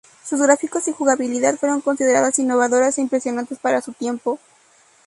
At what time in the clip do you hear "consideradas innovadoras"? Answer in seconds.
1.81-2.97